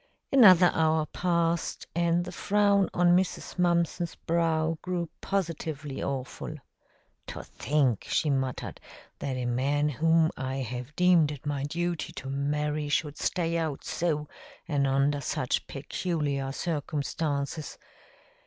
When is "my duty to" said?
11.45-12.29